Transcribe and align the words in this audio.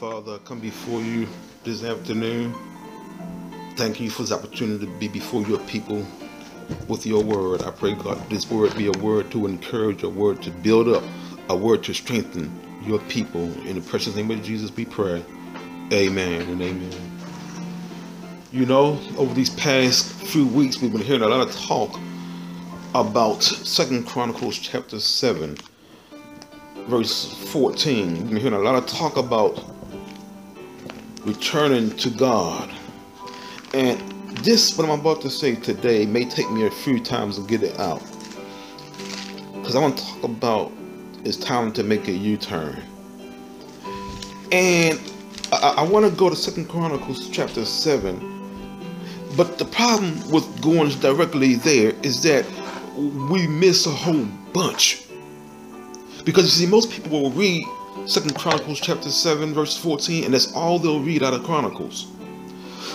Father, 0.00 0.34
I 0.34 0.38
come 0.44 0.60
before 0.60 1.00
you 1.00 1.26
this 1.64 1.82
afternoon. 1.82 2.54
Thank 3.76 3.98
you 3.98 4.10
for 4.10 4.24
this 4.24 4.30
opportunity 4.32 4.84
to 4.84 4.92
be 4.98 5.08
before 5.08 5.40
your 5.44 5.58
people 5.60 6.04
with 6.86 7.06
your 7.06 7.24
word. 7.24 7.62
I 7.62 7.70
pray, 7.70 7.94
God, 7.94 8.18
this 8.28 8.50
word 8.50 8.76
be 8.76 8.88
a 8.88 8.98
word 8.98 9.30
to 9.30 9.46
encourage, 9.46 10.02
a 10.02 10.08
word 10.10 10.42
to 10.42 10.50
build 10.50 10.88
up, 10.88 11.02
a 11.48 11.56
word 11.56 11.82
to 11.84 11.94
strengthen 11.94 12.60
your 12.82 12.98
people. 13.08 13.44
In 13.66 13.76
the 13.76 13.80
precious 13.80 14.14
name 14.14 14.30
of 14.30 14.42
Jesus, 14.42 14.70
we 14.76 14.84
pray. 14.84 15.24
Amen 15.90 16.42
and 16.42 16.60
amen. 16.60 17.18
You 18.52 18.66
know, 18.66 19.00
over 19.16 19.32
these 19.32 19.48
past 19.48 20.12
few 20.12 20.46
weeks, 20.46 20.78
we've 20.82 20.92
been 20.92 21.00
hearing 21.00 21.22
a 21.22 21.28
lot 21.28 21.48
of 21.48 21.56
talk 21.56 21.98
about 22.94 23.42
Second 23.42 24.06
Chronicles 24.06 24.58
chapter 24.58 25.00
7 25.00 25.56
verse 26.86 27.32
14. 27.50 28.12
We've 28.12 28.28
been 28.28 28.36
hearing 28.36 28.52
a 28.52 28.58
lot 28.58 28.74
of 28.74 28.86
talk 28.86 29.16
about 29.16 29.75
returning 31.26 31.90
to 31.96 32.08
God. 32.08 32.70
And 33.74 34.00
this, 34.44 34.78
what 34.78 34.88
I'm 34.88 35.00
about 35.00 35.20
to 35.22 35.30
say 35.30 35.56
today, 35.56 36.06
may 36.06 36.24
take 36.24 36.50
me 36.50 36.66
a 36.66 36.70
few 36.70 37.00
times 37.00 37.36
to 37.36 37.46
get 37.46 37.62
it 37.62 37.78
out. 37.78 38.02
Because 39.52 39.74
I 39.74 39.80
want 39.80 39.98
to 39.98 40.04
talk 40.04 40.22
about 40.22 40.72
it's 41.24 41.36
time 41.36 41.72
to 41.72 41.82
make 41.82 42.06
a 42.06 42.12
U-turn. 42.12 42.80
And 44.52 45.00
I, 45.52 45.74
I 45.78 45.82
want 45.82 46.08
to 46.08 46.12
go 46.16 46.30
to 46.30 46.36
Second 46.36 46.68
Chronicles 46.68 47.28
chapter 47.30 47.64
7. 47.64 48.32
But 49.36 49.58
the 49.58 49.64
problem 49.64 50.30
with 50.30 50.62
going 50.62 50.90
directly 51.00 51.56
there 51.56 51.92
is 52.02 52.22
that 52.22 52.46
we 52.96 53.46
miss 53.48 53.86
a 53.86 53.90
whole 53.90 54.24
bunch 54.52 55.06
because 56.26 56.44
you 56.44 56.66
see, 56.66 56.70
most 56.70 56.90
people 56.90 57.22
will 57.22 57.30
read 57.30 57.64
Second 58.04 58.36
Chronicles 58.36 58.78
chapter 58.78 59.10
7, 59.10 59.54
verse 59.54 59.76
14, 59.76 60.24
and 60.24 60.34
that's 60.34 60.52
all 60.52 60.78
they'll 60.78 61.02
read 61.02 61.22
out 61.22 61.34
of 61.34 61.42
Chronicles. 61.44 62.06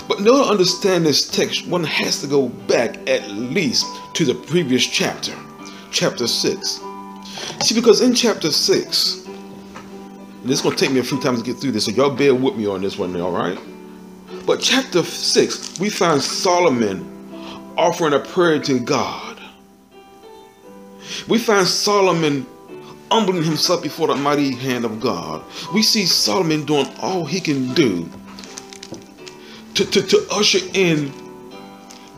But 0.08 0.20
in 0.20 0.28
order 0.28 0.44
to 0.44 0.50
understand 0.50 1.06
this 1.06 1.30
text, 1.30 1.68
one 1.68 1.84
has 1.84 2.22
to 2.22 2.28
go 2.28 2.50
back 2.50 2.98
at 3.10 3.30
least 3.30 3.86
to 4.14 4.26
the 4.26 4.36
previous 4.36 4.86
chapter, 4.86 5.34
chapter 5.92 6.28
6. 6.28 6.80
See, 7.62 7.76
because 7.76 8.02
in 8.02 8.14
chapter 8.14 8.52
6, 8.52 9.26
and 9.26 10.50
this 10.50 10.60
is 10.60 10.62
going 10.62 10.76
to 10.76 10.86
take 10.86 10.94
me 10.94 11.00
a 11.00 11.04
few 11.04 11.20
times 11.20 11.40
to 11.40 11.46
get 11.46 11.60
through 11.60 11.72
this, 11.72 11.86
so 11.86 11.92
y'all 11.92 12.16
bear 12.16 12.34
with 12.34 12.56
me 12.56 12.66
on 12.66 12.82
this 12.82 12.98
one, 12.98 13.20
all 13.20 13.32
right? 13.32 13.60
But 14.46 14.60
chapter 14.60 15.04
6, 15.04 15.80
we 15.80 15.90
find 15.90 16.22
Solomon 16.22 17.08
offering 17.78 18.14
a 18.14 18.20
prayer 18.20 18.60
to 18.60 18.80
God. 18.80 19.40
We 21.28 21.38
find 21.38 21.68
Solomon 21.68 22.46
humbling 23.12 23.44
himself 23.44 23.84
before 23.84 24.08
the 24.08 24.16
mighty 24.16 24.56
hand 24.56 24.86
of 24.86 25.02
God. 25.02 25.44
We 25.74 25.84
see 25.84 26.06
Solomon 26.06 26.66
doing 26.66 26.88
all 27.02 27.26
he 27.26 27.42
can 27.42 27.74
do 27.74 28.10
to, 29.76 29.86
to, 29.86 30.02
to 30.02 30.28
usher 30.32 30.60
in 30.74 31.12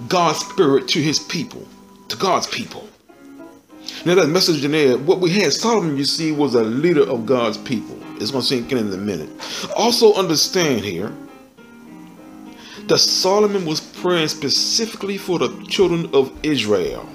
God's 0.08 0.40
spirit 0.40 0.88
to 0.90 1.02
his 1.02 1.20
people, 1.20 1.68
to 2.10 2.16
God's 2.16 2.48
people. 2.48 2.88
Now 4.06 4.16
that 4.16 4.28
message 4.28 4.64
in 4.64 4.72
there, 4.72 4.98
what 4.98 5.20
we 5.20 5.32
had 5.32 5.52
Solomon, 5.52 5.98
you 5.98 6.06
see, 6.06 6.32
was 6.32 6.56
a 6.56 6.64
leader 6.64 7.10
of 7.10 7.26
God's 7.26 7.58
people. 7.58 7.98
It's 8.18 8.32
going 8.32 8.42
to 8.42 8.48
sink 8.48 8.72
in 8.72 8.78
in 8.78 8.94
a 8.94 8.98
minute. 8.98 9.30
Also 9.76 10.14
understand 10.14 10.82
here 10.82 11.12
that 12.88 13.00
Solomon 13.00 13.66
was 13.66 13.82
praying 13.82 14.28
specifically 14.28 15.18
for 15.18 15.40
the 15.40 15.66
children 15.70 16.14
of 16.14 16.32
Israel. 16.44 17.08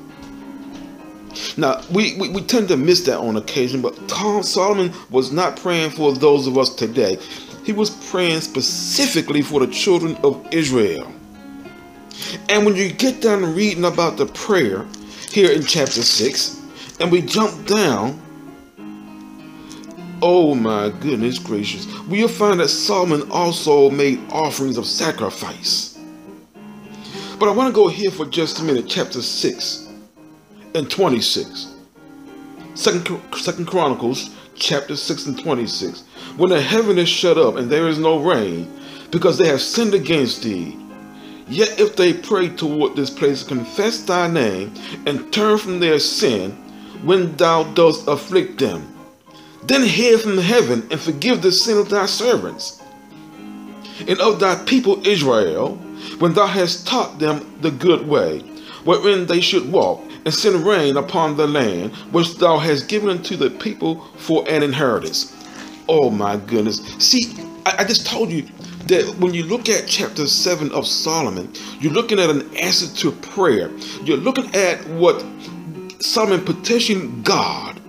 Now, 1.56 1.82
we, 1.90 2.16
we, 2.16 2.28
we, 2.28 2.42
tend 2.42 2.68
to 2.68 2.76
miss 2.76 3.02
that 3.02 3.18
on 3.18 3.36
occasion, 3.36 3.82
but 3.82 3.94
Solomon 4.44 4.92
was 5.10 5.32
not 5.32 5.56
praying 5.56 5.90
for 5.90 6.12
those 6.12 6.46
of 6.46 6.56
us 6.56 6.74
today. 6.74 7.18
He 7.64 7.72
was 7.72 7.90
praying 8.10 8.40
specifically 8.40 9.42
for 9.42 9.60
the 9.60 9.72
children 9.72 10.16
of 10.24 10.46
Israel. 10.52 11.12
And 12.48 12.64
when 12.64 12.76
you 12.76 12.92
get 12.92 13.20
done 13.20 13.54
reading 13.54 13.84
about 13.84 14.16
the 14.16 14.26
prayer 14.26 14.86
here 15.30 15.50
in 15.50 15.62
chapter 15.62 16.02
6, 16.02 16.62
and 17.00 17.12
we 17.12 17.22
jump 17.22 17.66
down, 17.66 18.20
oh 20.22 20.54
my 20.54 20.90
goodness 21.00 21.38
gracious, 21.38 21.86
we'll 22.08 22.28
find 22.28 22.60
that 22.60 22.68
Solomon 22.68 23.30
also 23.30 23.90
made 23.90 24.20
offerings 24.30 24.78
of 24.78 24.86
sacrifice. 24.86 25.98
But 27.38 27.48
I 27.48 27.52
want 27.52 27.68
to 27.68 27.74
go 27.74 27.88
here 27.88 28.10
for 28.10 28.26
just 28.26 28.60
a 28.60 28.64
minute, 28.64 28.86
chapter 28.88 29.22
6 29.22 29.87
and 30.74 30.90
26. 30.90 31.74
Second, 32.74 33.20
Second 33.34 33.66
Chronicles 33.66 34.34
chapter 34.54 34.96
6 34.96 35.26
and 35.26 35.38
26. 35.38 36.02
When 36.36 36.50
the 36.50 36.60
heaven 36.60 36.98
is 36.98 37.08
shut 37.08 37.38
up 37.38 37.56
and 37.56 37.70
there 37.70 37.88
is 37.88 37.98
no 37.98 38.18
rain, 38.18 38.72
because 39.10 39.38
they 39.38 39.46
have 39.48 39.60
sinned 39.60 39.94
against 39.94 40.42
thee, 40.42 40.76
yet 41.48 41.80
if 41.80 41.96
they 41.96 42.12
pray 42.12 42.48
toward 42.48 42.94
this 42.94 43.10
place, 43.10 43.42
confess 43.42 44.02
thy 44.02 44.28
name, 44.28 44.74
and 45.06 45.32
turn 45.32 45.58
from 45.58 45.80
their 45.80 45.98
sin, 45.98 46.52
when 47.02 47.34
thou 47.36 47.64
dost 47.74 48.06
afflict 48.06 48.58
them, 48.58 48.94
then 49.64 49.82
hear 49.82 50.18
from 50.18 50.38
heaven 50.38 50.86
and 50.90 51.00
forgive 51.00 51.42
the 51.42 51.52
sin 51.52 51.78
of 51.78 51.88
thy 51.88 52.06
servants 52.06 52.82
and 54.06 54.20
of 54.20 54.38
thy 54.38 54.54
people 54.64 55.04
Israel, 55.06 55.76
when 56.18 56.32
thou 56.34 56.46
hast 56.46 56.86
taught 56.86 57.18
them 57.18 57.58
the 57.60 57.70
good 57.70 58.06
way, 58.06 58.40
wherein 58.84 59.26
they 59.26 59.40
should 59.40 59.70
walk, 59.70 60.02
and 60.28 60.34
send 60.34 60.66
rain 60.66 60.98
upon 60.98 61.38
the 61.38 61.46
land 61.46 61.90
which 62.12 62.34
thou 62.34 62.58
hast 62.58 62.86
given 62.86 63.08
unto 63.08 63.34
the 63.34 63.48
people 63.48 64.04
for 64.18 64.46
an 64.46 64.62
inheritance. 64.62 65.34
Oh 65.88 66.10
my 66.10 66.36
goodness. 66.36 66.82
See, 66.98 67.34
I, 67.64 67.76
I 67.78 67.84
just 67.84 68.06
told 68.06 68.30
you 68.30 68.42
that 68.88 69.16
when 69.18 69.32
you 69.32 69.44
look 69.44 69.70
at 69.70 69.86
chapter 69.86 70.26
7 70.26 70.70
of 70.72 70.86
Solomon, 70.86 71.50
you're 71.80 71.94
looking 71.94 72.18
at 72.18 72.28
an 72.28 72.54
answer 72.58 72.94
to 72.96 73.10
prayer. 73.10 73.70
You're 74.02 74.18
looking 74.18 74.54
at 74.54 74.86
what 74.88 75.24
Solomon 76.00 76.44
petitioned 76.44 77.24
God. 77.24 77.80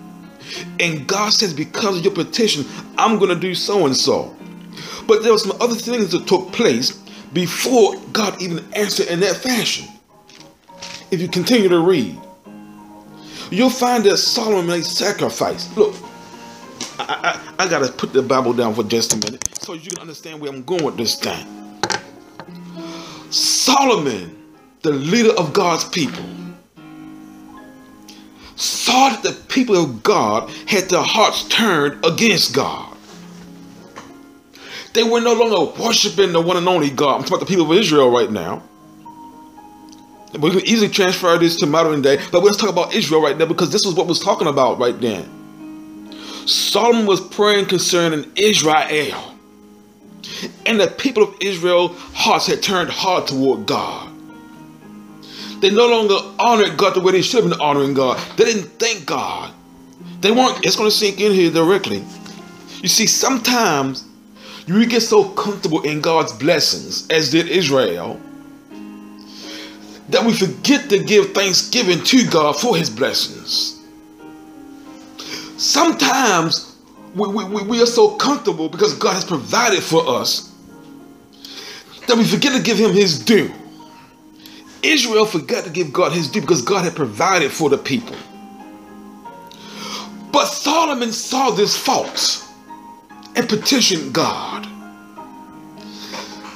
And 0.80 1.06
God 1.08 1.34
says, 1.34 1.54
because 1.54 1.98
of 1.98 2.06
your 2.06 2.14
petition, 2.14 2.64
I'm 2.98 3.20
going 3.20 3.36
to 3.36 3.40
do 3.40 3.54
so 3.54 3.86
and 3.86 3.96
so. 3.96 4.34
But 5.08 5.24
there 5.24 5.34
were 5.34 5.40
some 5.40 5.62
other 5.62 5.76
things 5.76 6.14
that 6.14 6.26
took 6.26 6.54
place 6.54 6.92
before 7.34 7.98
God 8.14 8.42
even 8.42 8.66
answered 8.74 9.08
in 9.08 9.20
that 9.20 9.36
fashion 9.36 9.90
if 11.12 11.22
you 11.22 11.28
continue 11.28 11.70
to 11.70 11.80
read, 11.80 12.20
you'll 13.50 13.70
find 13.70 14.04
that 14.06 14.18
Solomon 14.18 14.68
made 14.68 14.86
sacrifice. 14.86 15.76
Look, 15.76 15.96
I, 17.00 17.42
I, 17.58 17.66
I 17.66 17.70
got 17.70 17.86
to 17.86 17.92
put 17.92 18.14
the 18.14 18.22
Bible 18.22 18.54
down 18.54 18.74
for 18.76 18.84
just 18.84 19.14
a 19.14 19.18
minute 19.18 19.48
so 19.60 19.74
you 19.74 19.92
can 19.92 20.00
understand 20.00 20.42
where 20.42 20.52
I'm 20.52 20.64
going 20.64 20.84
with 20.84 20.98
this 20.98 21.20
thing. 21.20 21.46
Solomon, 23.30 24.36
the 24.82 24.92
leader 24.92 25.34
of 25.34 25.54
God's 25.54 25.84
people, 25.86 26.26
saw 28.56 29.10
that 29.10 29.24
the 29.24 29.32
people 29.48 29.76
of 29.76 30.04
God 30.04 30.50
had 30.68 30.90
their 30.90 31.04
hearts 31.04 31.48
turned 31.48 32.04
against 32.04 32.54
God. 32.56 32.98
They 34.94 35.04
were 35.04 35.22
no 35.22 35.34
longer 35.34 35.82
worshiping 35.82 36.32
the 36.32 36.42
one 36.42 36.58
and 36.58 36.68
only 36.68 36.90
God. 36.90 37.16
I'm 37.16 37.22
talking 37.22 37.36
about 37.36 37.40
the 37.42 37.46
people 37.46 37.72
of 37.72 37.78
Israel 37.78 38.10
right 38.10 38.32
now. 38.32 38.64
We 40.38 40.52
can 40.52 40.62
easily 40.62 40.90
transfer 40.90 41.38
this 41.38 41.56
to 41.58 41.66
modern 41.66 42.02
day, 42.02 42.20
but 42.32 42.44
let's 42.44 42.58
talk 42.58 42.70
about 42.70 42.94
Israel 42.94 43.22
right 43.22 43.38
now 43.38 43.46
because 43.46 43.72
this 43.72 43.86
is 43.86 43.96
what 43.96 44.06
was 44.06 44.20
talking 44.20 44.48
about 44.48 44.78
right 44.78 45.00
then. 45.00 45.28
Solomon 46.48 47.06
was 47.06 47.20
praying 47.20 47.66
concerning 47.66 48.32
Israel. 48.36 49.36
And 50.66 50.80
the 50.80 50.88
people 50.88 51.24
of 51.24 51.36
Israel 51.40 51.90
hearts 52.14 52.48
had 52.48 52.62
turned 52.62 52.90
hard 52.90 53.28
toward 53.28 53.66
God. 53.66 54.12
They 55.62 55.72
no 55.72 55.88
longer 55.88 56.16
honored 56.40 56.78
God 56.78 56.94
the 56.94 57.02
way 57.02 57.12
they 57.12 57.22
should 57.22 57.44
have 57.44 57.52
been 57.52 57.60
honoring 57.60 57.94
God. 57.94 58.18
They 58.38 58.46
didn't 58.46 58.70
thank 58.80 59.06
God. 59.06 59.54
They 60.22 60.32
weren't, 60.32 60.66
it's 60.66 60.76
going 60.76 60.90
to 60.90 60.96
sink 60.96 61.20
in 61.20 61.34
here 61.34 61.52
directly. 61.52 62.04
You 62.82 62.88
see, 62.88 63.08
sometimes 63.08 64.06
you 64.68 64.86
get 64.86 65.02
so 65.02 65.30
comfortable 65.30 65.82
in 65.82 66.02
God's 66.02 66.32
blessings, 66.34 67.08
as 67.10 67.32
did 67.32 67.48
Israel, 67.48 68.20
that 70.10 70.26
we 70.26 70.34
forget 70.34 70.90
to 70.90 71.04
give 71.04 71.34
thanksgiving 71.34 72.04
to 72.04 72.28
God 72.30 72.60
for 72.60 72.76
his 72.76 72.90
blessings. 72.90 73.80
Sometimes 75.58 76.78
we, 77.16 77.28
we, 77.28 77.64
we 77.64 77.82
are 77.82 77.88
so 77.88 78.16
comfortable 78.16 78.70
because 78.70 78.94
God 78.94 79.14
has 79.14 79.26
provided 79.26 79.84
for 79.84 80.08
us 80.08 80.54
that 82.08 82.18
we 82.18 82.24
forget 82.24 82.54
to 82.56 82.62
give 82.62 82.78
him 82.78 82.92
his 82.92 83.20
due. 83.20 83.54
Israel 84.82 85.26
forgot 85.26 85.66
to 85.66 85.70
give 85.70 85.92
God 85.92 86.12
his 86.14 86.30
due 86.30 86.42
because 86.42 86.62
God 86.62 86.86
had 86.86 86.96
provided 86.96 87.52
for 87.52 87.70
the 87.70 87.78
people. 87.78 88.16
But 90.32 90.46
Solomon 90.46 91.12
saw 91.12 91.52
this 91.52 91.78
fault 91.78 92.46
and 93.36 93.48
petitioned 93.48 94.14
God. 94.14 94.59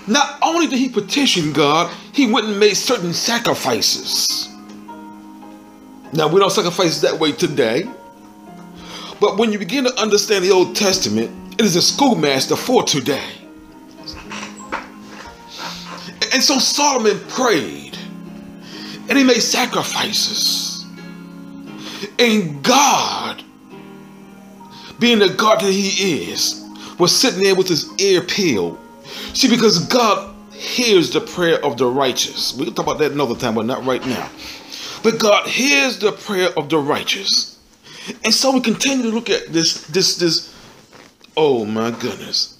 Not 0.07 0.39
only 0.41 0.67
did 0.67 0.79
he 0.79 0.89
petition 0.89 1.53
God, 1.53 1.93
he 2.11 2.31
went 2.31 2.47
and 2.47 2.59
made 2.59 2.75
certain 2.75 3.13
sacrifices. 3.13 4.49
Now, 6.11 6.27
we 6.27 6.39
don't 6.39 6.51
sacrifice 6.51 7.01
that 7.01 7.19
way 7.19 7.31
today. 7.31 7.89
But 9.19 9.37
when 9.37 9.51
you 9.51 9.59
begin 9.59 9.85
to 9.85 10.01
understand 10.01 10.43
the 10.43 10.51
Old 10.51 10.75
Testament 10.75 11.31
It 11.57 11.65
is 11.65 11.75
a 11.75 11.81
schoolmaster 11.81 12.55
for 12.55 12.83
today. 12.83 13.29
And 16.33 16.41
so 16.41 16.57
Solomon 16.57 17.19
prayed 17.27 17.95
and 19.07 19.17
he 19.17 19.23
made 19.23 19.41
sacrifices. 19.41 20.85
And 22.17 22.63
God, 22.63 23.43
being 24.99 25.19
the 25.19 25.29
God 25.29 25.61
that 25.61 25.71
he 25.71 26.31
is, 26.31 26.67
was 26.97 27.15
sitting 27.15 27.43
there 27.43 27.55
with 27.55 27.67
his 27.67 27.89
ear 28.01 28.21
peeled. 28.21 28.79
See, 29.33 29.49
because 29.49 29.79
God 29.87 30.33
hears 30.51 31.11
the 31.11 31.21
prayer 31.21 31.63
of 31.65 31.77
the 31.77 31.85
righteous. 31.85 32.53
We 32.53 32.65
can 32.65 32.73
talk 32.73 32.85
about 32.85 32.99
that 32.99 33.11
another 33.11 33.35
time, 33.35 33.55
but 33.55 33.65
not 33.65 33.83
right 33.85 34.05
now. 34.05 34.29
But 35.03 35.19
God 35.19 35.47
hears 35.47 35.99
the 35.99 36.11
prayer 36.11 36.49
of 36.57 36.69
the 36.69 36.77
righteous. 36.77 37.59
And 38.23 38.33
so 38.33 38.51
we 38.53 38.61
continue 38.61 39.03
to 39.03 39.09
look 39.09 39.29
at 39.29 39.47
this, 39.47 39.87
this, 39.87 40.17
this, 40.17 40.55
oh 41.35 41.65
my 41.65 41.91
goodness. 41.91 42.59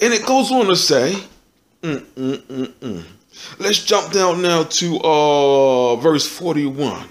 And 0.00 0.12
it 0.12 0.24
goes 0.24 0.50
on 0.50 0.66
to 0.66 0.76
say, 0.76 1.14
mm, 1.82 2.00
mm, 2.00 2.36
mm, 2.38 2.66
mm. 2.66 3.04
let's 3.58 3.84
jump 3.84 4.12
down 4.12 4.42
now 4.42 4.64
to 4.64 5.00
uh, 5.02 5.96
verse 5.96 6.26
41. 6.26 7.08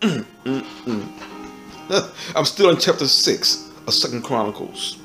Mm, 0.00 0.24
mm, 0.44 0.62
mm. 0.84 2.32
I'm 2.36 2.44
still 2.44 2.70
in 2.70 2.76
chapter 2.76 3.08
6 3.08 3.70
of 3.86 3.94
Second 3.94 4.22
Chronicles. 4.22 4.98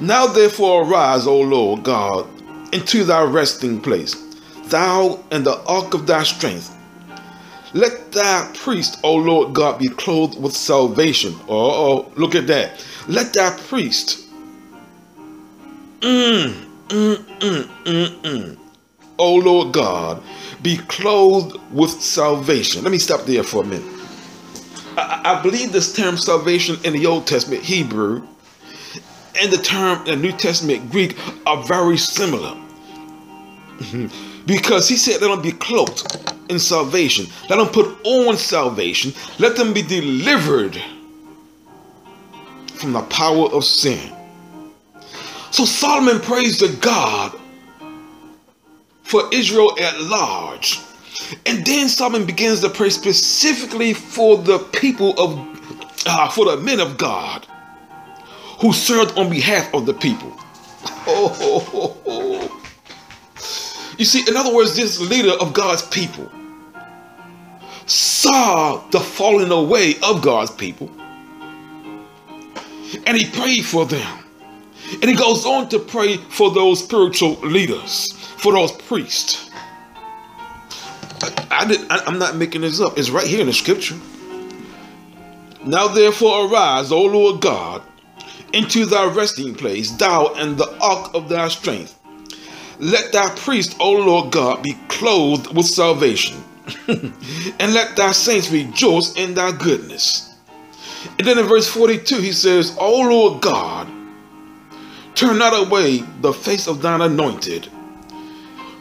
Now 0.00 0.26
therefore 0.26 0.84
arise, 0.84 1.26
O 1.26 1.40
Lord 1.40 1.82
God, 1.82 2.26
into 2.72 3.04
thy 3.04 3.22
resting 3.22 3.80
place, 3.80 4.14
thou 4.64 5.22
and 5.30 5.44
the 5.44 5.62
ark 5.64 5.94
of 5.94 6.06
thy 6.06 6.22
strength. 6.22 6.76
Let 7.74 8.12
thy 8.12 8.50
priest, 8.54 8.98
O 9.02 9.14
Lord 9.14 9.54
God, 9.54 9.78
be 9.78 9.88
clothed 9.88 10.40
with 10.40 10.54
salvation. 10.54 11.34
Oh, 11.48 11.70
oh 11.70 12.12
look 12.16 12.34
at 12.34 12.46
that. 12.48 12.84
Let 13.08 13.32
thy 13.32 13.56
priest, 13.68 14.28
mm, 16.00 16.52
mm, 16.88 17.16
mm, 17.16 17.64
mm, 17.84 18.20
mm, 18.22 18.58
O 19.18 19.34
Lord 19.36 19.72
God, 19.72 20.22
be 20.62 20.76
clothed 20.76 21.58
with 21.72 21.90
salvation. 21.90 22.82
Let 22.82 22.92
me 22.92 22.98
stop 22.98 23.22
there 23.22 23.42
for 23.42 23.62
a 23.62 23.66
minute. 23.66 24.00
I, 24.96 25.38
I 25.38 25.42
believe 25.42 25.72
this 25.72 25.94
term 25.94 26.18
salvation 26.18 26.76
in 26.84 26.92
the 26.92 27.06
Old 27.06 27.26
Testament 27.26 27.62
Hebrew 27.62 28.26
and 29.40 29.52
the 29.52 29.58
term 29.58 29.98
in 30.00 30.04
the 30.06 30.16
New 30.16 30.32
Testament 30.32 30.90
Greek 30.90 31.16
are 31.46 31.62
very 31.64 31.96
similar. 31.96 32.56
because 34.46 34.88
he 34.88 34.96
said, 34.96 35.20
let 35.20 35.28
them 35.28 35.42
be 35.42 35.52
cloaked 35.52 36.34
in 36.48 36.58
salvation. 36.58 37.26
Let 37.48 37.56
them 37.56 37.68
put 37.68 37.98
on 38.04 38.36
salvation. 38.36 39.12
Let 39.38 39.56
them 39.56 39.72
be 39.72 39.82
delivered 39.82 40.80
from 42.74 42.92
the 42.92 43.02
power 43.02 43.48
of 43.52 43.64
sin. 43.64 44.12
So 45.50 45.64
Solomon 45.64 46.20
prays 46.20 46.58
to 46.58 46.74
God 46.76 47.38
for 49.02 49.22
Israel 49.32 49.76
at 49.80 50.00
large. 50.00 50.80
And 51.46 51.64
then 51.64 51.88
Solomon 51.88 52.26
begins 52.26 52.60
to 52.60 52.68
pray 52.68 52.90
specifically 52.90 53.92
for 53.94 54.38
the 54.38 54.58
people 54.58 55.12
of, 55.18 55.38
uh, 56.06 56.28
for 56.30 56.46
the 56.46 56.56
men 56.56 56.80
of 56.80 56.98
God 56.98 57.46
who 58.62 58.72
served 58.72 59.18
on 59.18 59.28
behalf 59.28 59.72
of 59.74 59.84
the 59.84 59.94
people. 59.94 60.32
You 63.98 64.06
see, 64.06 64.24
in 64.26 64.36
other 64.36 64.52
words, 64.52 64.74
this 64.74 64.98
leader 64.98 65.32
of 65.32 65.52
God's 65.52 65.82
people 65.82 66.28
saw 67.86 68.78
the 68.88 68.98
falling 68.98 69.52
away 69.52 69.94
of 70.02 70.22
God's 70.22 70.50
people 70.50 70.90
and 73.06 73.16
he 73.16 73.30
prayed 73.30 73.64
for 73.64 73.86
them. 73.86 74.18
And 74.94 75.04
he 75.04 75.14
goes 75.14 75.46
on 75.46 75.68
to 75.70 75.78
pray 75.78 76.16
for 76.16 76.50
those 76.50 76.82
spiritual 76.82 77.34
leaders, 77.40 78.12
for 78.38 78.52
those 78.52 78.72
priests. 78.72 79.50
I, 81.22 81.46
I 81.50 81.64
did, 81.66 81.80
I, 81.90 82.02
I'm 82.06 82.18
not 82.18 82.36
making 82.36 82.60
this 82.60 82.80
up. 82.80 82.98
It's 82.98 83.10
right 83.10 83.26
here 83.26 83.40
in 83.40 83.46
the 83.46 83.52
scripture. 83.52 83.96
Now 85.64 85.88
therefore 85.88 86.50
arise, 86.50 86.92
O 86.92 87.02
Lord 87.04 87.40
God, 87.40 87.71
into 88.52 88.86
thy 88.86 89.06
resting 89.06 89.54
place, 89.54 89.90
thou 89.92 90.34
and 90.34 90.56
the 90.56 90.70
ark 90.80 91.10
of 91.14 91.28
thy 91.28 91.48
strength. 91.48 91.98
Let 92.78 93.12
thy 93.12 93.28
priest, 93.36 93.76
O 93.80 93.92
Lord 93.92 94.32
God, 94.32 94.62
be 94.62 94.76
clothed 94.88 95.54
with 95.54 95.66
salvation, 95.66 96.42
and 96.88 97.74
let 97.74 97.96
thy 97.96 98.12
saints 98.12 98.50
rejoice 98.50 99.14
in 99.14 99.34
thy 99.34 99.52
goodness. 99.52 100.34
And 101.18 101.26
then 101.26 101.38
in 101.38 101.46
verse 101.46 101.68
42, 101.68 102.20
he 102.20 102.32
says, 102.32 102.76
O 102.78 103.00
Lord 103.00 103.42
God, 103.42 103.88
turn 105.14 105.38
not 105.38 105.66
away 105.66 105.98
the 106.20 106.32
face 106.32 106.66
of 106.66 106.82
thine 106.82 107.00
anointed. 107.00 107.68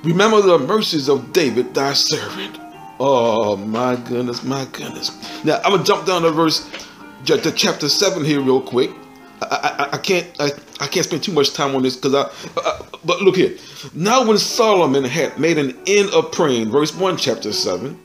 Remember 0.03 0.41
the 0.41 0.57
mercies 0.57 1.09
of 1.09 1.31
David, 1.31 1.73
thy 1.73 1.93
servant. 1.93 2.59
Oh, 2.99 3.55
my 3.55 3.95
goodness, 3.95 4.43
my 4.43 4.65
goodness. 4.71 5.11
Now, 5.43 5.59
I'm 5.63 5.71
going 5.71 5.83
to 5.83 5.87
jump 5.87 6.07
down 6.07 6.23
to 6.23 6.31
verse, 6.31 6.67
to 7.25 7.51
chapter 7.51 7.89
7 7.89 8.23
here 8.25 8.41
real 8.41 8.61
quick. 8.61 8.91
I, 9.41 9.89
I, 9.93 9.97
can't 9.97 10.27
I, 10.39 10.51
I 10.79 10.87
can't 10.87 11.05
spend 11.05 11.23
too 11.23 11.31
much 11.31 11.53
time 11.53 11.75
on 11.75 11.81
this 11.81 11.95
because 11.95 12.13
I, 12.13 12.61
I, 12.61 12.81
but 13.03 13.21
look 13.21 13.35
here. 13.35 13.57
Now 13.93 14.25
when 14.25 14.37
Solomon 14.37 15.03
had 15.03 15.39
made 15.39 15.57
an 15.57 15.77
end 15.87 16.09
of 16.11 16.31
praying 16.31 16.69
verse 16.71 16.95
1 16.95 17.17
chapter 17.17 17.51
7 17.51 17.99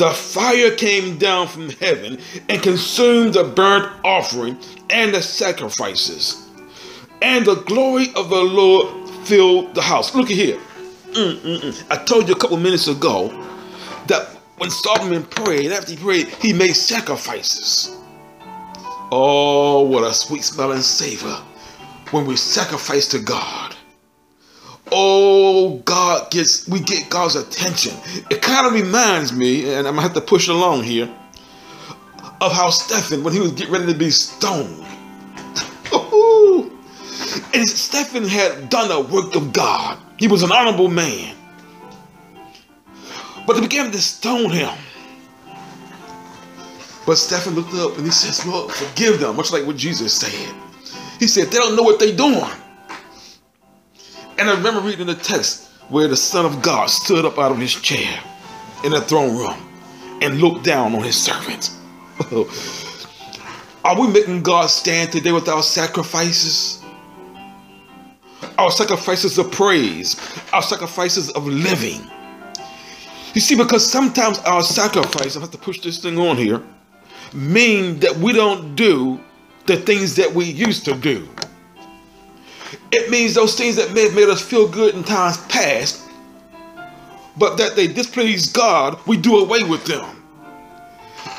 the 0.00 0.10
fire 0.10 0.74
came 0.76 1.18
down 1.18 1.46
from 1.46 1.68
heaven 1.68 2.18
and 2.48 2.62
consumed 2.62 3.34
the 3.34 3.44
burnt 3.44 3.86
offering 4.02 4.58
and 4.88 5.14
the 5.14 5.20
sacrifices. 5.20 6.48
And 7.20 7.44
the 7.44 7.56
glory 7.56 8.06
of 8.16 8.30
the 8.30 8.42
Lord 8.42 9.10
filled 9.26 9.74
the 9.74 9.82
house. 9.82 10.14
Look 10.14 10.30
here. 10.30 10.58
Mm, 11.12 11.34
mm, 11.40 11.60
mm. 11.60 11.84
I 11.90 12.02
told 12.04 12.28
you 12.28 12.34
a 12.34 12.38
couple 12.38 12.56
minutes 12.56 12.88
ago 12.88 13.28
that 14.06 14.28
when 14.56 14.70
Solomon 14.70 15.22
prayed 15.24 15.70
after 15.70 15.92
he 15.92 15.98
prayed 15.98 16.28
he 16.28 16.54
made 16.54 16.72
sacrifices 16.72 17.94
Oh, 19.12 19.82
what 19.82 20.04
a 20.04 20.14
sweet 20.14 20.44
smelling 20.44 20.82
savor 20.82 21.34
when 22.12 22.26
we 22.26 22.36
sacrifice 22.36 23.08
to 23.08 23.18
God. 23.18 23.74
Oh, 24.92 25.78
God 25.84 26.30
gets, 26.30 26.68
we 26.68 26.80
get 26.80 27.10
God's 27.10 27.36
attention. 27.36 27.94
It 28.30 28.42
kind 28.42 28.66
of 28.66 28.72
reminds 28.72 29.32
me, 29.32 29.72
and 29.72 29.86
I'm 29.86 29.94
gonna 29.94 30.02
have 30.02 30.14
to 30.14 30.20
push 30.20 30.48
along 30.48 30.84
here, 30.84 31.08
of 32.40 32.52
how 32.52 32.70
Stephen, 32.70 33.22
when 33.24 33.32
he 33.32 33.40
was 33.40 33.52
getting 33.52 33.72
ready 33.72 33.92
to 33.92 33.98
be 33.98 34.10
stoned, 34.10 34.84
and 37.54 37.68
Stephen 37.68 38.26
had 38.26 38.70
done 38.70 38.88
the 38.88 39.00
work 39.00 39.34
of 39.34 39.52
God. 39.52 39.98
He 40.18 40.28
was 40.28 40.42
an 40.42 40.52
honorable 40.52 40.88
man. 40.88 41.36
But 43.46 43.54
they 43.54 43.60
began 43.60 43.90
to 43.90 44.00
stone 44.00 44.50
him. 44.50 44.70
But 47.10 47.18
Stephen 47.18 47.56
looked 47.56 47.74
up 47.74 47.96
and 47.96 48.06
he 48.06 48.12
says, 48.12 48.46
Lord, 48.46 48.70
forgive 48.70 49.18
them, 49.18 49.34
much 49.34 49.50
like 49.50 49.66
what 49.66 49.76
Jesus 49.76 50.14
said. 50.14 50.54
He 51.18 51.26
said, 51.26 51.48
they 51.48 51.58
don't 51.58 51.74
know 51.74 51.82
what 51.82 51.98
they're 51.98 52.14
doing. 52.14 52.48
And 54.38 54.48
I 54.48 54.54
remember 54.54 54.80
reading 54.80 55.08
the 55.08 55.16
text 55.16 55.70
where 55.88 56.06
the 56.06 56.16
Son 56.16 56.46
of 56.46 56.62
God 56.62 56.88
stood 56.88 57.24
up 57.24 57.36
out 57.36 57.50
of 57.50 57.58
his 57.58 57.74
chair 57.74 58.22
in 58.84 58.92
the 58.92 59.00
throne 59.00 59.36
room 59.36 59.56
and 60.22 60.40
looked 60.40 60.62
down 60.64 60.94
on 60.94 61.02
his 61.02 61.16
servants. 61.16 61.76
Are 63.84 64.00
we 64.00 64.06
making 64.06 64.44
God 64.44 64.66
stand 64.66 65.10
today 65.10 65.32
with 65.32 65.48
our 65.48 65.64
sacrifices? 65.64 66.80
Our 68.56 68.70
sacrifices 68.70 69.36
of 69.36 69.50
praise, 69.50 70.14
our 70.52 70.62
sacrifices 70.62 71.28
of 71.30 71.44
living. 71.48 72.08
You 73.34 73.40
see, 73.40 73.56
because 73.56 73.84
sometimes 73.90 74.38
our 74.38 74.62
sacrifice, 74.62 75.36
I 75.36 75.40
have 75.40 75.50
to 75.50 75.58
push 75.58 75.80
this 75.80 75.98
thing 75.98 76.16
on 76.16 76.36
here, 76.36 76.62
mean 77.34 78.00
that 78.00 78.16
we 78.16 78.32
don't 78.32 78.74
do 78.74 79.20
the 79.66 79.76
things 79.76 80.16
that 80.16 80.32
we 80.32 80.44
used 80.44 80.84
to 80.86 80.94
do. 80.94 81.28
It 82.92 83.10
means 83.10 83.34
those 83.34 83.54
things 83.54 83.76
that 83.76 83.92
may 83.92 84.04
have 84.04 84.14
made 84.14 84.28
us 84.28 84.40
feel 84.40 84.68
good 84.68 84.94
in 84.94 85.04
times 85.04 85.38
past, 85.48 86.08
but 87.36 87.56
that 87.56 87.76
they 87.76 87.86
displease 87.86 88.52
God, 88.52 88.98
we 89.06 89.16
do 89.16 89.38
away 89.38 89.62
with 89.62 89.84
them. 89.84 90.16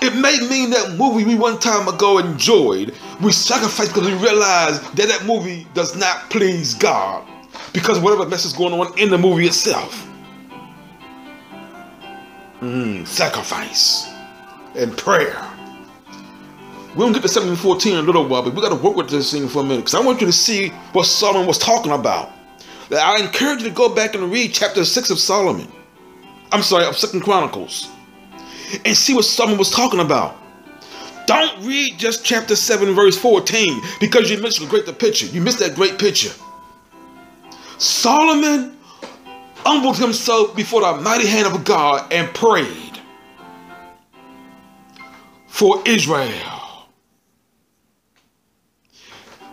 It 0.01 0.15
may 0.15 0.39
mean 0.49 0.69
that 0.71 0.95
movie 0.97 1.23
we 1.25 1.35
one 1.35 1.59
time 1.59 1.87
ago 1.87 2.17
enjoyed, 2.17 2.95
we 3.21 3.31
sacrifice 3.31 3.87
because 3.87 4.07
we 4.07 4.13
realize 4.13 4.81
that 4.81 5.07
that 5.07 5.25
movie 5.25 5.67
does 5.73 5.95
not 5.95 6.29
please 6.29 6.73
God 6.73 7.27
because 7.73 7.99
whatever 7.99 8.25
mess 8.25 8.45
is 8.45 8.53
going 8.53 8.73
on 8.73 8.97
in 8.97 9.09
the 9.09 9.17
movie 9.17 9.45
itself. 9.45 10.07
Mm, 12.61 13.05
sacrifice 13.05 14.07
and 14.75 14.95
prayer. 14.97 15.47
We're 16.95 17.05
gonna 17.05 17.13
get 17.13 17.21
to 17.21 17.29
714 17.29 17.93
in 17.93 17.99
a 17.99 18.01
little 18.01 18.27
while, 18.27 18.43
but 18.43 18.53
we 18.53 18.61
gotta 18.61 18.75
work 18.75 18.97
with 18.97 19.09
this 19.09 19.31
thing 19.31 19.47
for 19.47 19.59
a 19.59 19.63
minute 19.63 19.85
because 19.85 19.95
I 19.95 20.01
want 20.01 20.19
you 20.19 20.27
to 20.27 20.33
see 20.33 20.69
what 20.91 21.05
Solomon 21.05 21.47
was 21.47 21.57
talking 21.57 21.93
about. 21.93 22.31
I 22.91 23.21
encourage 23.21 23.61
you 23.61 23.69
to 23.69 23.73
go 23.73 23.87
back 23.87 24.13
and 24.13 24.29
read 24.29 24.53
chapter 24.53 24.83
6 24.83 25.09
of 25.09 25.17
Solomon. 25.17 25.71
I'm 26.51 26.61
sorry, 26.61 26.85
of 26.85 26.97
Second 26.97 27.21
Chronicles. 27.21 27.89
And 28.83 28.95
see 28.95 29.13
what 29.13 29.23
Solomon 29.23 29.57
was 29.57 29.69
talking 29.69 30.01
about. 30.01 30.35
Don't 31.27 31.65
read 31.65 31.97
just 31.97 32.25
chapter 32.25 32.57
7, 32.57 32.93
verse 32.93 33.17
14, 33.17 33.81
because 34.01 34.29
you 34.29 34.41
missed 34.41 34.59
the 34.59 34.65
great 34.65 34.85
the 34.85 34.91
picture. 34.91 35.27
You 35.27 35.39
missed 35.39 35.59
that 35.59 35.75
great 35.75 35.97
picture. 35.97 36.33
Solomon 37.77 38.77
humbled 39.63 39.97
himself 39.97 40.53
before 40.55 40.81
the 40.81 41.01
mighty 41.01 41.27
hand 41.27 41.47
of 41.47 41.63
God 41.63 42.11
and 42.11 42.33
prayed 42.33 42.99
for 45.47 45.81
Israel. 45.85 46.60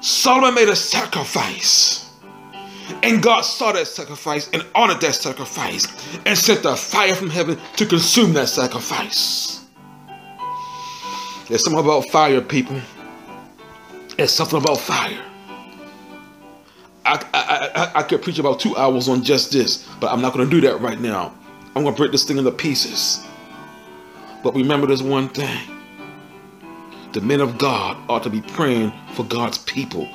Solomon 0.01 0.55
made 0.55 0.69
a 0.69 0.77
sacrifice. 0.77 2.11
And 3.03 3.23
God 3.23 3.43
saw 3.43 3.73
that 3.73 3.87
sacrifice 3.87 4.49
and 4.53 4.65
honored 4.75 5.01
that 5.03 5.15
sacrifice 5.15 5.87
and 6.25 6.37
sent 6.37 6.63
the 6.63 6.75
fire 6.75 7.15
from 7.15 7.31
heaven 7.31 7.59
to 7.77 7.87
consume 7.87 8.33
that 8.33 8.49
sacrifice. 8.49 9.65
There's 11.49 11.65
something 11.65 11.81
about 11.81 12.09
fire, 12.11 12.41
people. 12.41 12.81
There's 14.17 14.33
something 14.33 14.59
about 14.59 14.79
fire. 14.79 15.23
I, 17.05 17.25
I, 17.33 17.71
I, 17.75 17.93
I 18.01 18.03
could 18.03 18.23
preach 18.23 18.39
about 18.39 18.61
two 18.61 18.77
hours 18.77 19.09
on 19.09 19.23
just 19.23 19.53
this, 19.53 19.89
but 20.01 20.13
I'm 20.13 20.21
not 20.21 20.35
going 20.35 20.49
to 20.49 20.51
do 20.51 20.67
that 20.67 20.81
right 20.81 21.01
now. 21.01 21.35
I'm 21.75 21.83
going 21.83 21.95
to 21.95 21.99
break 21.99 22.13
this 22.13 22.25
thing 22.25 22.39
into 22.39 22.51
pieces. 22.51 23.25
But 24.43 24.55
remember 24.55 24.87
this 24.87 25.03
one 25.03 25.29
thing. 25.29 25.78
The 27.13 27.21
men 27.21 27.41
of 27.41 27.59
God 27.59 27.97
ought 28.09 28.23
to 28.25 28.31
be 28.31 28.41
praying 28.41 28.93
for 29.15 29.25
God's 29.25 29.59
people, 29.59 30.09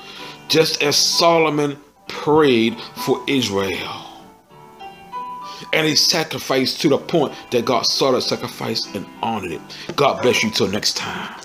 just 0.47 0.83
as 0.83 0.95
Solomon 0.95 1.77
prayed 2.07 2.79
for 3.05 3.23
Israel. 3.27 4.05
And 5.71 5.87
he 5.87 5.95
sacrificed 5.95 6.81
to 6.81 6.89
the 6.89 6.97
point 6.97 7.33
that 7.51 7.65
God 7.65 7.85
saw 7.85 8.11
the 8.11 8.21
sacrifice 8.21 8.85
and 8.93 9.05
honored 9.23 9.53
it. 9.53 9.61
God 9.95 10.21
bless 10.21 10.43
you 10.43 10.51
till 10.51 10.67
next 10.67 10.97
time. 10.97 11.42